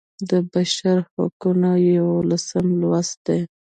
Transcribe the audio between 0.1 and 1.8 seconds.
د بشر حقونه